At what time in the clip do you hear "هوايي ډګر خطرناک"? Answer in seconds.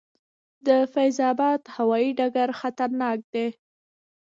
1.75-3.19